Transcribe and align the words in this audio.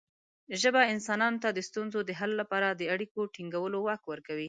ژبه 0.61 0.81
انسانانو 0.93 1.41
ته 1.43 1.49
د 1.51 1.59
ستونزو 1.69 1.99
د 2.05 2.11
حل 2.19 2.31
لپاره 2.41 2.67
د 2.71 2.81
اړیکو 2.93 3.19
ټینګولو 3.35 3.77
واک 3.85 4.03
ورکوي. 4.11 4.39